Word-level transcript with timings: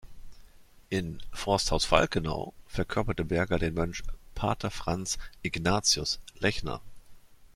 In 0.89 1.21
"Forsthaus 1.31 1.85
Falkenau" 1.85 2.55
verkörperte 2.65 3.23
Berger 3.23 3.59
den 3.59 3.75
Mönch 3.75 4.01
"Pater 4.33 4.71
Franz 4.71 5.19
„Ignatius“ 5.43 6.19
Lechner". 6.39 6.81